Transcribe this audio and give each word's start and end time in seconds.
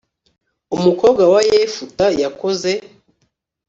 umukobwa 0.75 1.23
wa 1.33 1.41
yefuta 1.51 2.05
yakoze 2.21 2.71